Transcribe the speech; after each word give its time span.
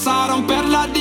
sarà 0.00 0.32
un 0.34 0.46
per 0.46 0.66
la 0.66 0.86
D 0.86 0.99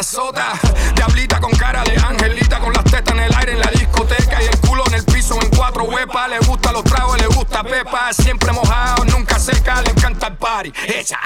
pasota. 0.00 0.58
Diablita 0.94 1.38
con 1.40 1.50
cara 1.52 1.84
de 1.84 1.94
angelita, 1.96 2.58
con 2.58 2.72
las 2.72 2.84
tetas 2.84 3.14
en 3.14 3.20
el 3.20 3.34
aire 3.36 3.52
en 3.52 3.60
la 3.60 3.70
discoteca 3.70 4.42
y 4.42 4.46
el 4.46 4.58
culo 4.60 4.82
en 4.86 4.94
el 4.94 5.04
piso 5.04 5.38
en 5.42 5.50
cuatro 5.50 5.84
huepas. 5.84 6.30
Le 6.30 6.38
gusta 6.38 6.72
los 6.72 6.84
tragos, 6.84 7.20
le 7.20 7.26
gusta 7.26 7.62
pepa. 7.62 8.10
Siempre 8.14 8.50
mojado, 8.50 9.04
nunca 9.04 9.38
seca, 9.38 9.82
le 9.82 9.90
encanta 9.90 10.28
el 10.28 10.36
party. 10.36 10.72
Esa. 10.86 11.18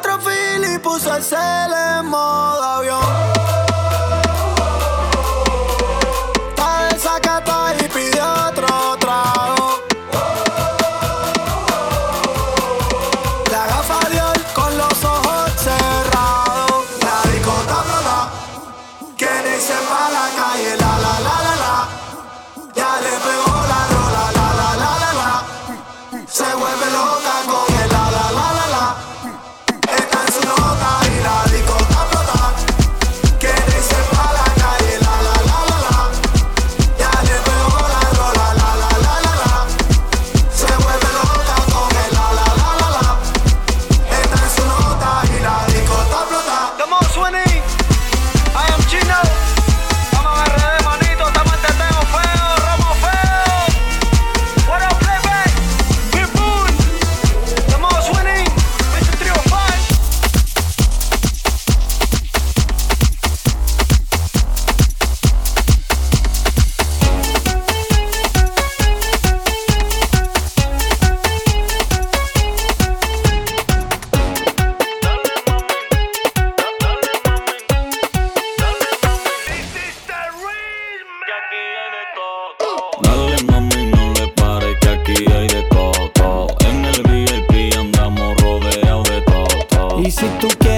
Otro 0.00 0.18
Philly 0.18 0.78
puso 0.78 1.14
el 1.14 1.22
cel 1.22 1.72
en 1.74 2.06
modo 2.06 2.62
avión. 2.62 3.59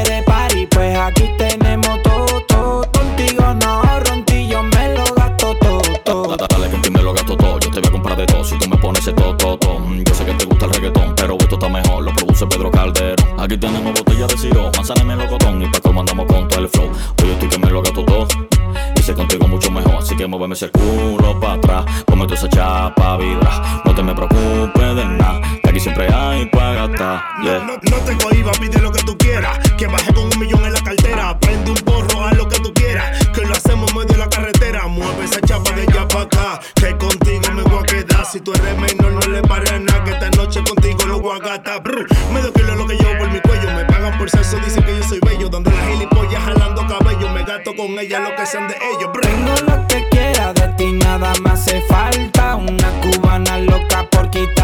de 0.05 0.23
party, 0.23 0.67
pues 0.67 0.99
aquí 0.99 1.31
tenemos 1.39 2.03
todo, 2.03 2.41
todo. 2.47 2.91
Contigo 2.93 3.55
no 3.55 3.69
ahorro, 3.69 4.25
yo 4.49 4.63
me 4.63 4.95
lo 4.95 5.05
gasto 5.15 5.57
todo, 5.61 5.83
La 5.83 5.99
todo. 6.05 6.37
Dale, 6.37 6.81
que 6.83 6.91
me 6.91 7.03
lo 7.03 7.13
gasto 7.13 7.37
todo. 7.37 7.59
Yo 7.61 7.71
te 7.71 7.81
voy 7.81 7.89
a 7.89 7.93
comprar 7.93 8.17
de 8.17 8.27
todo 8.27 8.45
si 8.45 8.59
tú 8.59 8.69
me 8.69 8.77
pones 8.77 9.03
ese 9.03 9.13
todo, 9.13 9.37
todo. 9.37 9.79
Mm, 9.81 10.03
yo 10.05 10.15
sé 10.15 10.25
que 10.25 10.35
te 10.35 10.45
gusta 10.45 10.67
el 10.67 10.73
reggaetón, 10.73 11.15
pero 11.17 11.37
esto 11.39 11.55
está 11.55 11.69
mejor. 11.69 12.05
Lo 12.05 12.13
produce 12.13 12.47
Pedro 12.47 12.71
Calderón. 12.71 13.41
Aquí 13.41 13.57
tenemos 13.57 13.93
botella 13.93 14.27
de 14.27 14.39
siro, 14.39 14.71
manzana 14.77 15.03
y 15.03 15.05
melocotón. 15.05 15.63
Y 15.63 15.69
pa' 15.69 15.81
cómo 15.81 16.01
andamos 16.01 16.27
con 16.27 16.49
todo 16.49 16.61
el 16.61 16.69
flow. 16.69 16.91
Oye, 17.23 17.33
estoy 17.33 17.49
que 17.49 17.59
me 17.59 17.71
lo 17.71 17.83
gasto 17.83 18.05
todo. 18.05 18.29
Hice 18.97 19.15
contigo 19.15 19.49
mucho 19.49 19.71
mejor, 19.71 19.97
así 19.97 20.17
que 20.17 20.27
muéveme 20.27 20.55
ese 20.55 20.71
culo 20.71 21.39
para 21.41 21.55
atrás. 21.55 21.85
Cómete 22.07 22.35
esa 22.35 22.49
chapa, 22.49 23.17
vibra. 23.17 23.83
No 23.85 23.95
te 23.95 24.03
me 24.03 24.15
preocupes 24.15 24.97
de 24.97 25.05
nada 25.05 25.62
Aquí 25.73 25.81
siempre 25.81 26.07
hay 26.13 26.45
para. 26.45 26.87
Yeah. 27.43 27.61
No, 27.61 27.65
no, 27.65 27.81
no, 27.91 27.97
tengo 28.05 28.31
IVA, 28.31 28.53
pide 28.61 28.79
lo 28.83 28.93
que 28.93 29.03
tú 29.05 29.17
quieras. 29.17 29.59
Que 29.79 29.87
baje 29.87 30.13
con 30.13 30.25
un 30.25 30.39
millón 30.39 30.63
en 30.67 30.75
la 30.75 30.83
cartera. 30.83 31.39
Prende 31.39 31.71
un 31.71 31.79
porro, 31.79 32.27
haz 32.27 32.37
lo 32.37 32.47
que 32.47 32.61
tú 32.61 32.75
quieras. 32.75 33.27
Que 33.29 33.41
lo 33.47 33.55
hacemos 33.55 33.91
medio 33.95 34.09
de 34.09 34.19
la 34.19 34.29
carretera. 34.29 34.87
Mueve 34.87 35.25
esa 35.25 35.41
chapa 35.41 35.71
de 35.73 35.85
allá 35.85 36.07
para 36.09 36.25
acá. 36.25 36.61
Que 36.75 36.95
contigo 36.99 37.55
me 37.55 37.63
voy 37.63 37.79
a 37.79 37.83
quedar. 37.85 38.27
Si 38.27 38.41
tú 38.41 38.53
eres 38.53 38.79
menor, 38.79 39.13
no 39.13 39.33
le 39.33 39.41
pares 39.41 39.81
nada. 39.81 40.05
Que 40.05 40.11
esta 40.11 40.29
noche 40.33 40.63
contigo 40.63 41.07
lo 41.07 41.21
voy 41.21 41.41
a 41.41 41.43
gastar. 41.43 41.83
Medio 42.35 42.53
kilo 42.53 42.75
lo 42.77 42.87
que 42.87 42.97
llevo 42.97 43.19
por 43.19 43.31
mi 43.31 43.41
cuello. 43.41 43.73
Me 43.73 43.87
pagan 43.87 44.19
por 44.19 44.29
sexo, 44.29 44.59
dicen 44.59 44.85
que 44.85 44.99
yo 44.99 45.05
soy 45.05 45.21
bello. 45.25 45.49
Donde 45.49 45.71
la 45.71 45.87
gilipollas 45.87 46.43
jalando 46.45 46.87
cabello. 46.87 47.31
Me 47.31 47.45
gasto 47.45 47.75
con 47.75 47.99
ella 47.99 48.21
lo 48.21 48.37
que 48.37 48.45
sean 48.45 48.69
de 48.69 48.75
ellos. 48.75 49.11
Brr. 49.11 49.23
Tengo 49.23 49.55
lo 49.73 49.87
que 49.87 50.07
quiera, 50.11 50.53
de 50.53 50.69
ti 50.77 50.93
nada 50.93 51.33
más 51.41 51.61
hace 51.63 51.81
falta. 51.89 52.57
Una 52.57 52.91
cubana 53.01 53.57
loca 53.57 54.07
por 54.11 54.29
quitar 54.29 54.62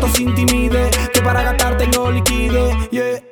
fotos 0.00 0.20
intimide, 0.20 0.90
que 1.12 1.20
para 1.20 1.42
gastarte 1.42 1.86
no 1.88 2.10
liquide. 2.10 2.74
Yeah. 2.90 3.22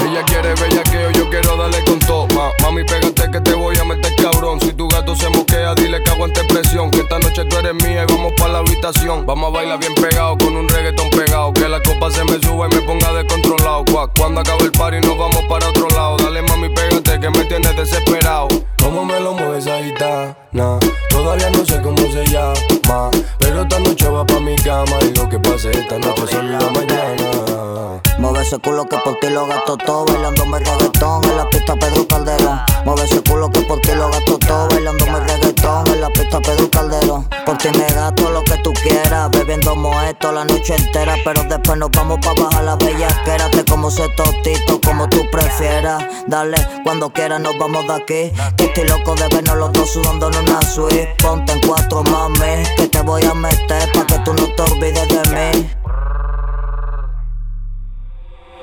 Ella 0.00 0.22
quiere 0.26 0.54
bellaqueo, 0.54 1.10
yo 1.12 1.28
quiero 1.30 1.56
darle 1.56 1.84
con 1.84 1.98
todo. 2.00 2.28
Mami, 2.62 2.84
pégate 2.84 3.30
que 3.30 3.40
te 3.40 3.54
voy 3.54 3.76
a 3.76 3.84
meter 3.84 4.14
cabrón. 4.16 4.60
Si 4.60 4.72
tu 4.72 4.88
gato 4.88 5.16
se 5.16 5.28
mosquea, 5.30 5.74
dile 5.74 6.02
que 6.02 6.10
aguante 6.10 6.44
presión. 6.44 6.90
Que 6.90 7.00
esta 7.00 7.18
noche 7.18 7.44
tú 7.46 7.56
eres 7.56 7.74
mía 7.74 8.04
y 8.08 8.12
vamos 8.12 8.32
para 8.36 8.52
la 8.52 8.58
habitación. 8.58 9.26
Vamos 9.26 9.50
a 9.50 9.56
bailar 9.56 9.78
bien 9.80 9.94
pegado 9.94 10.36
con 10.38 10.56
un 10.56 10.68
reggaetón 10.68 11.10
pegado. 11.10 11.52
Que 11.52 11.68
la 11.68 11.82
copa 11.82 12.10
se 12.10 12.24
me 12.24 12.40
suba 12.40 12.68
y 12.70 12.74
me 12.74 12.82
ponga 12.82 13.12
descontrolado. 13.12 13.84
Cuando 14.16 14.40
acabe 14.40 14.64
el 14.64 14.72
party, 14.72 15.00
nos 15.00 15.18
vamos 15.18 15.42
para 15.48 15.72
llama 24.64 24.96
y 25.02 25.14
lo 25.14 25.28
que 25.28 25.38
pase 25.38 25.70
esta 25.70 25.98
noche 25.98 26.26
son 26.30 26.50
la 26.50 26.58
mañana. 26.58 28.00
Mueve 28.18 28.42
ese 28.42 28.58
culo 28.58 28.86
que 28.86 28.96
por 28.98 29.18
ti 29.20 29.28
lo 29.28 29.46
gasto 29.46 29.76
todo, 29.76 30.06
bailando 30.06 30.46
mi 30.46 30.58
reggaetón 30.58 31.24
en 31.24 31.36
la 31.36 31.48
pista 31.50 31.74
Pedro 31.76 32.06
Calderón. 32.08 32.60
Mueve 32.84 33.04
ese 33.04 33.20
culo 33.22 33.50
que 33.50 33.60
por 33.62 33.80
ti 33.80 33.90
lo 33.94 34.08
gasto 34.08 34.38
todo, 34.38 34.68
bailando 34.68 35.04
mi 35.04 35.12
reggaetón 35.12 35.43
en 35.64 36.00
la 36.00 36.10
pista 36.10 36.40
Pedro 36.40 36.70
Calderón. 36.70 37.26
Por 37.46 37.56
ti 37.58 37.68
me 37.78 37.86
gasto 37.94 38.30
lo 38.30 38.42
que 38.44 38.56
tú 38.58 38.72
quieras, 38.82 39.30
bebiendo 39.30 39.74
moesto 39.74 40.30
la 40.30 40.44
noche 40.44 40.74
entera. 40.76 41.14
Pero 41.24 41.42
después 41.44 41.78
nos 41.78 41.90
vamos 41.90 42.18
pa' 42.20 42.34
bajar 42.38 42.64
la 42.64 42.76
bellaquera. 42.76 43.48
Te 43.50 43.64
como 43.64 43.88
ese 43.88 44.06
tostito, 44.10 44.80
como 44.84 45.08
tú 45.08 45.24
prefieras. 45.30 46.04
Dale, 46.26 46.56
cuando 46.84 47.10
quieras 47.10 47.40
nos 47.40 47.58
vamos 47.58 47.86
de 47.86 47.94
aquí. 47.94 48.32
Que 48.56 48.64
estoy 48.64 48.86
loco 48.88 49.14
de 49.14 49.28
vernos 49.28 49.56
los 49.56 49.72
dos 49.72 49.90
sudando 49.90 50.30
en 50.30 50.36
una 50.48 50.60
suite. 50.62 51.14
Ponte 51.22 51.52
en 51.52 51.60
cuatro, 51.66 52.02
mami, 52.04 52.64
que 52.76 52.88
te 52.88 53.00
voy 53.00 53.24
a 53.24 53.34
meter 53.34 53.90
pa' 53.92 54.06
que 54.06 54.18
tú 54.18 54.34
no 54.34 54.46
te 54.54 54.62
olvides 54.62 55.08
de 55.08 55.22
mí. 55.34 55.70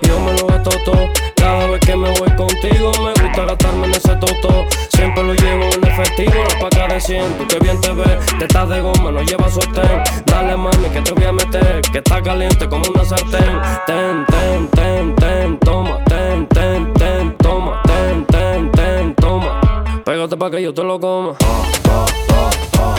Yo 0.03 0.19
me 0.19 0.33
lo 0.33 0.47
gasto 0.47 0.71
todo, 0.83 1.09
cada 1.35 1.67
vez 1.67 1.79
que 1.79 1.95
me 1.95 2.11
voy 2.19 2.29
contigo. 2.51 2.91
Me 3.03 3.13
gusta 3.23 3.45
gastarme 3.45 3.87
en 3.87 3.91
ese 3.91 4.15
toto. 4.15 4.65
Siempre 4.89 5.23
lo 5.23 5.33
llevo 5.33 5.63
en 5.63 5.87
efectivo, 5.87 6.43
la 6.49 6.59
paca 6.59 6.87
de 6.93 6.99
100. 6.99 7.33
Tú 7.37 7.47
que 7.47 7.59
bien 7.59 7.79
te 7.81 7.91
ves, 7.91 8.25
te 8.37 8.45
estás 8.45 8.69
de 8.69 8.81
goma, 8.81 9.11
no 9.11 9.21
llevas 9.21 9.53
sostén. 9.53 10.03
Dale 10.25 10.55
mami 10.57 10.89
que 10.93 11.01
te 11.01 11.11
voy 11.11 11.25
a 11.25 11.31
meter, 11.31 11.81
que 11.91 11.97
está 11.99 12.21
caliente 12.21 12.67
como 12.67 12.83
una 12.93 13.05
sartén. 13.05 13.59
Ten, 13.87 14.25
ten, 14.27 14.67
ten, 14.69 15.15
ten, 15.15 15.59
toma, 15.59 16.03
ten, 16.05 16.47
ten, 16.47 16.93
ten, 16.93 17.35
toma, 17.37 17.81
ten, 17.83 18.25
ten, 18.25 18.71
ten, 18.71 19.15
toma. 19.15 19.61
Pégate 20.05 20.37
pa' 20.37 20.51
que 20.51 20.61
yo 20.61 20.73
te 20.73 20.83
lo 20.83 20.99
coma. 20.99 21.35
Ah, 21.43 21.65
ah, 21.89 22.49
ah, 22.79 22.95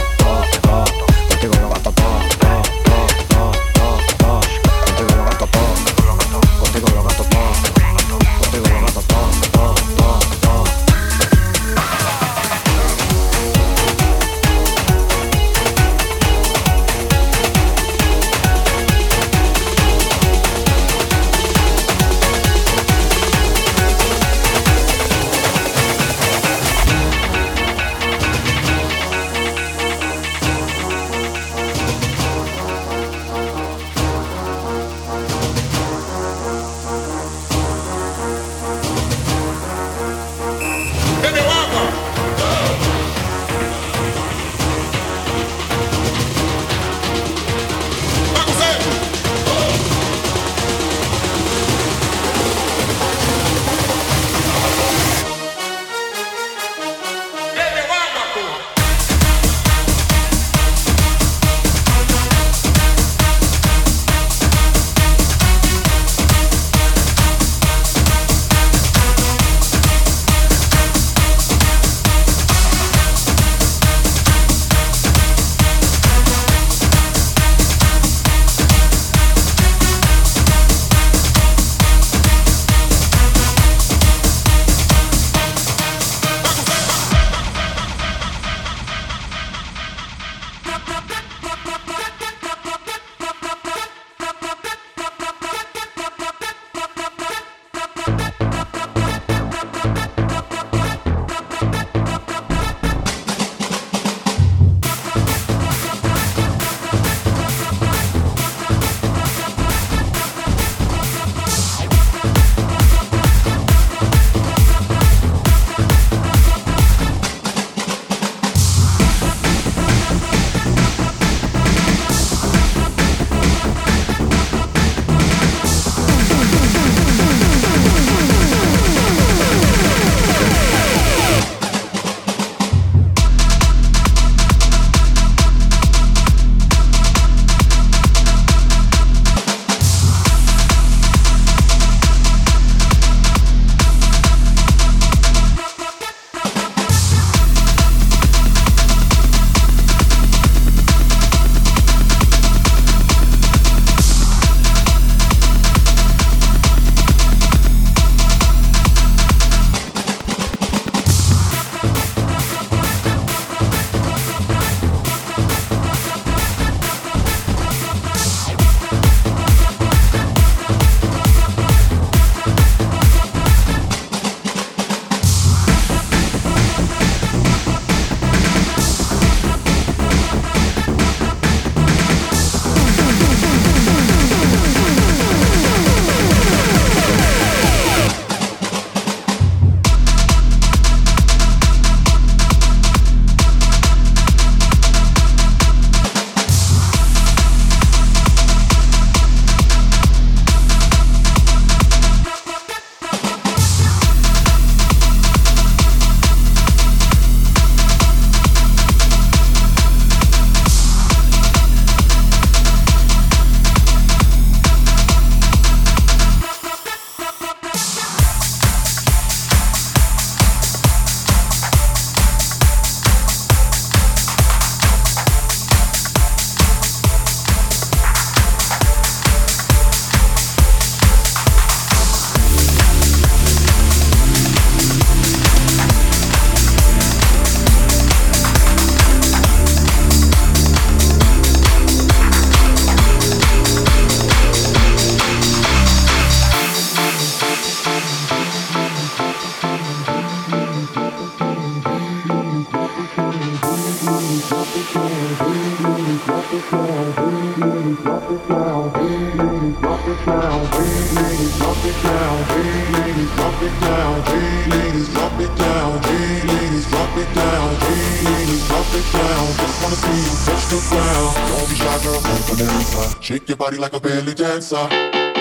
down. 270.93 271.35
Don't 271.49 271.69
be 271.69 271.75
shy, 271.75 272.03
girl, 272.03 272.21
come 272.21 272.43
from 272.43 272.57
the. 272.59 273.17
Shake 273.21 273.49
your 273.49 273.57
body 273.57 273.77
like 273.79 273.93
a 273.93 274.01
belly 274.01 274.35
dancer. 274.35 275.32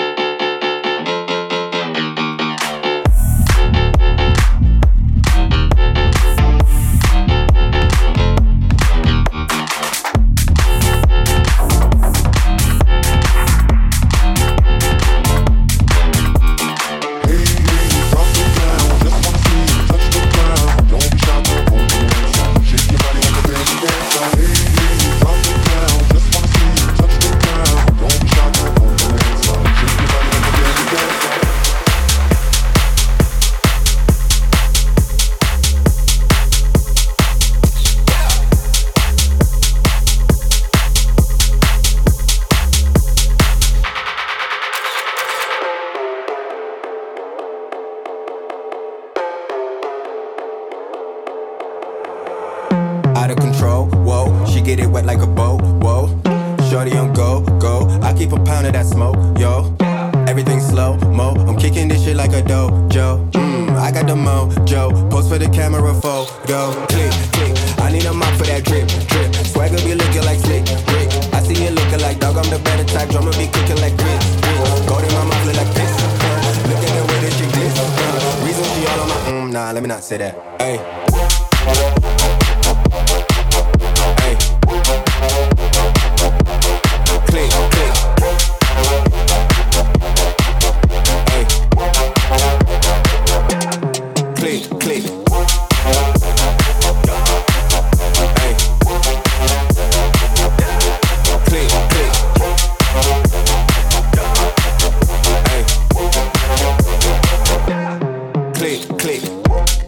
mojo. 64.22 65.10
Post 65.10 65.28
for 65.28 65.38
the 65.38 65.48
camera, 65.48 65.94
fo, 65.94 66.26
go, 66.46 66.72
click, 66.88 67.12
click. 67.34 67.54
I 67.78 67.90
need 67.92 68.04
a 68.06 68.12
mop 68.12 68.32
for 68.38 68.44
that 68.44 68.64
drip, 68.64 68.86
drip. 69.10 69.34
Swagger 69.46 69.76
be 69.84 69.94
looking 69.94 70.24
like 70.24 70.38
slick, 70.38 70.64
brick. 70.86 71.08
I 71.34 71.42
see 71.42 71.58
you 71.64 71.70
looking 71.70 72.00
like 72.00 72.18
dog, 72.20 72.36
I'm 72.36 72.48
the 72.50 72.58
better 72.62 72.84
type. 72.84 73.10
Drummer 73.10 73.32
be 73.32 73.46
kicking 73.50 73.80
like 73.82 73.96
grits, 73.96 74.26
grits. 74.40 74.80
Gold 74.86 75.04
in 75.04 75.12
my 75.12 75.24
mouth, 75.26 75.46
look 75.46 75.56
like 75.56 75.72
this. 75.74 75.92
Look 76.70 76.82
at 76.86 76.92
the 76.94 77.02
way 77.10 77.18
that 77.26 77.32
she 77.36 77.46
this. 77.50 77.74
Reason 78.46 78.64
she 78.72 78.86
all 78.86 79.00
on 79.02 79.08
my, 79.08 79.16
mm, 79.30 79.52
nah, 79.52 79.72
let 79.72 79.82
me 79.82 79.88
not 79.88 80.04
say 80.04 80.18
that. 80.18 80.34
hey. 80.60 81.01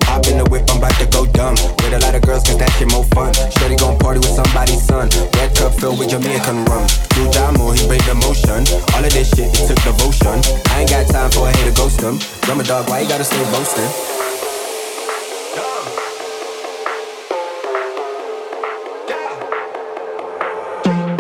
Hop 0.07 0.27
in 0.27 0.39
the 0.39 0.47
whip, 0.51 0.65
I'm 0.71 0.79
about 0.79 0.95
to 1.01 1.07
go 1.07 1.27
dumb. 1.27 1.55
With 1.83 1.95
a 1.95 2.01
lot 2.01 2.15
of 2.15 2.23
girls, 2.23 2.45
cause 2.45 2.59
that 2.59 2.71
shit 2.79 2.91
more 2.91 3.05
fun. 3.17 3.35
Shorty 3.59 3.77
gon' 3.77 3.99
party 3.99 4.21
with 4.21 4.35
somebody's 4.35 4.83
son. 4.87 5.09
Red 5.35 5.55
cup 5.57 5.75
filled 5.75 5.99
with 5.99 6.11
Jamaican 6.11 6.65
rum. 6.67 6.87
Do 7.15 7.27
Jamo, 7.35 7.75
he 7.75 7.89
made 7.89 8.05
the 8.07 8.15
motion. 8.15 8.63
All 8.95 9.05
of 9.05 9.13
this 9.13 9.31
shit, 9.35 9.51
he 9.51 9.67
took 9.67 9.81
devotion. 9.83 10.39
I 10.71 10.83
ain't 10.83 10.91
got 10.91 11.07
time 11.09 11.31
for 11.31 11.49
a 11.49 11.53
hater 11.57 11.75
ghost 11.75 12.01
him. 12.01 12.19
Dog, 12.65 12.89
why 12.89 13.01
you 13.01 13.09
gotta 13.09 13.25
stay 13.25 13.45
boasting? 13.53 13.91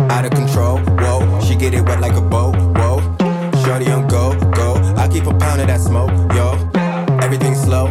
Out 0.08 0.24
of 0.24 0.30
control. 0.30 0.80
She 1.42 1.54
get 1.56 1.74
it 1.74 1.82
wet 1.82 2.00
like 2.00 2.12
a. 2.12 2.24
Shorty 3.64 3.90
on 3.90 4.06
go, 4.08 4.38
go. 4.52 4.74
I 4.96 5.08
keep 5.08 5.26
a 5.26 5.34
pound 5.34 5.60
of 5.60 5.66
that 5.66 5.80
smoke, 5.80 6.10
yo. 6.32 6.54
Everything's 7.20 7.60
slow, 7.60 7.86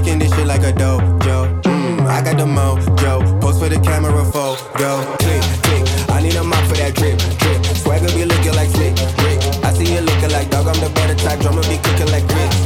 Kicking 0.00 0.18
this 0.18 0.32
shit 0.34 0.46
like 0.46 0.62
a 0.62 0.72
dojo. 0.72 1.60
Mmm, 1.60 2.06
I 2.06 2.22
got 2.24 2.38
the 2.38 2.46
mojo. 2.46 3.20
Post 3.38 3.60
for 3.60 3.68
the 3.68 3.78
camera, 3.80 4.24
photo. 4.24 5.04
Click, 5.20 5.42
click. 5.60 5.84
I 6.08 6.22
need 6.22 6.36
a 6.36 6.42
mop 6.42 6.64
for 6.68 6.76
that 6.76 6.94
drip, 6.94 7.20
drip. 7.36 7.60
Swagger 7.76 8.08
be 8.16 8.24
looking 8.24 8.54
like 8.54 8.70
slick, 8.70 8.96
Rick. 9.20 9.44
I 9.60 9.74
see 9.74 9.92
you 9.92 10.00
looking 10.00 10.32
like 10.32 10.48
dog. 10.48 10.68
I'm 10.68 10.80
the 10.80 10.88
better 10.94 11.14
type. 11.14 11.40
Drummer 11.40 11.60
be 11.68 11.76
cooking 11.84 12.10
like 12.16 12.26
grits. 12.26 12.56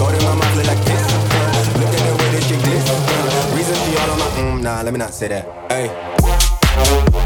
Gold 0.00 0.16
in 0.16 0.24
my 0.24 0.32
mouth 0.32 0.56
look 0.56 0.68
like 0.72 0.80
this. 0.88 1.04
Look 1.76 1.92
at 1.92 2.00
the 2.00 2.12
way 2.16 2.28
that 2.32 2.44
she 2.48 2.56
glitz. 2.64 2.88
Reason 3.54 3.76
she 3.84 3.98
all 4.00 4.10
on 4.12 4.18
my 4.18 4.28
mm, 4.40 4.62
nah, 4.62 4.80
let 4.80 4.94
me 4.94 4.98
not 4.98 5.12
say 5.12 5.28
that. 5.28 5.44
Hey. 5.68 7.19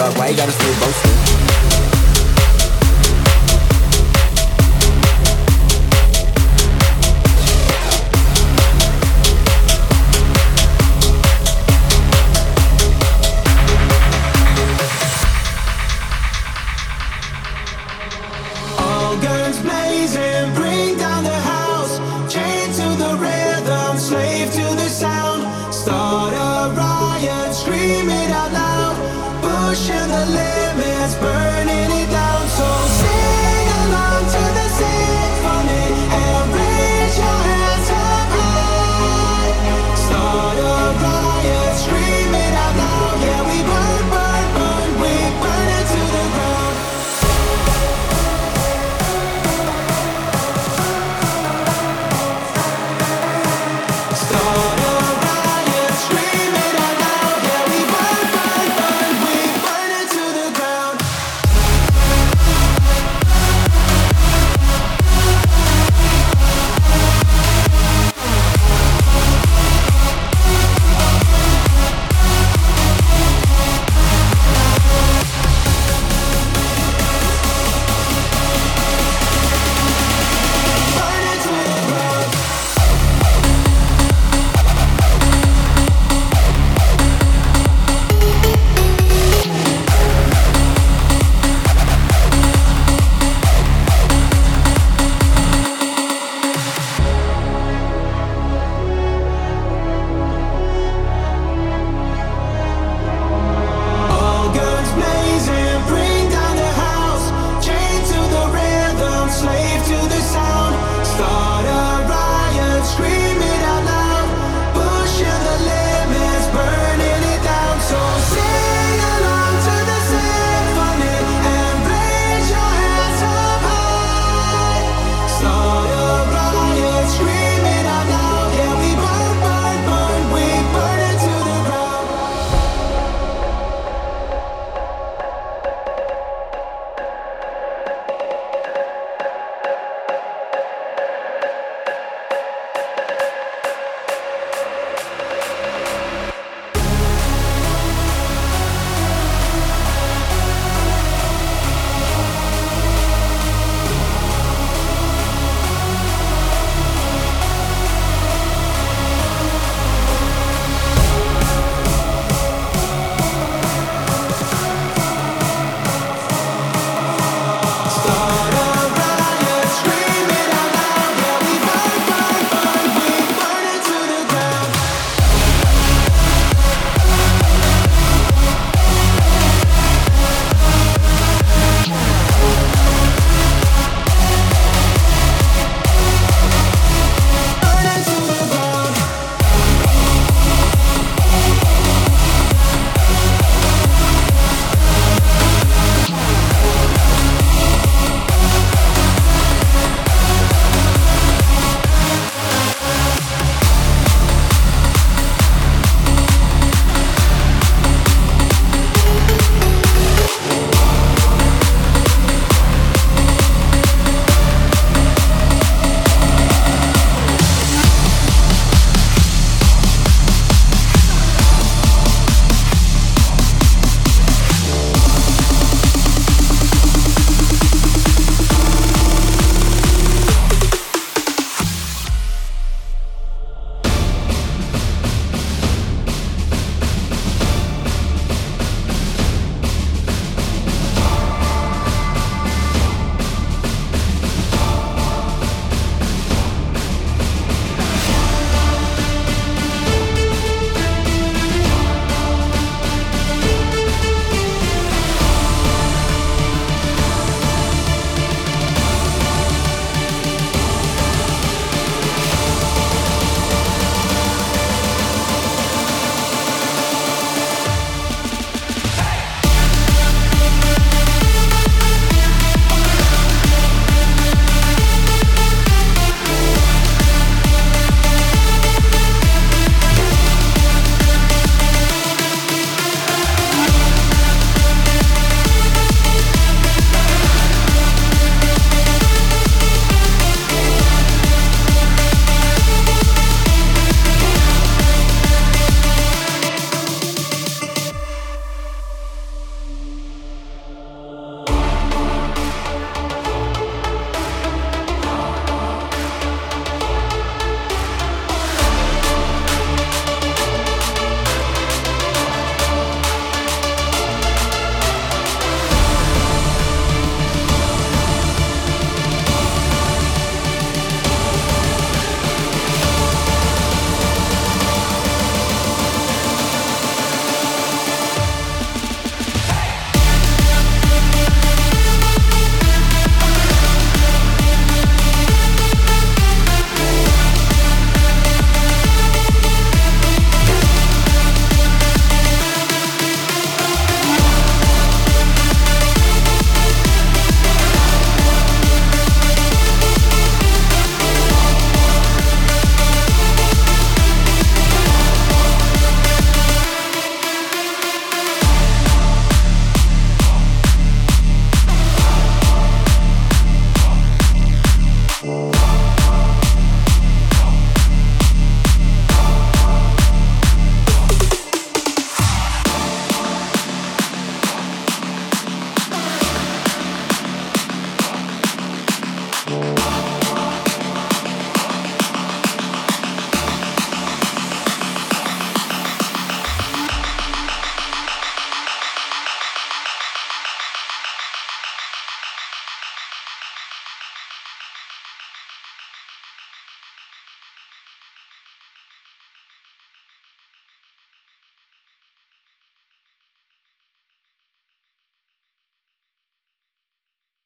dog, 0.00 0.16
why 0.16 0.28
you 0.28 0.36
gotta 0.36 0.50
stay 0.50 0.72
boasting? 0.80 1.79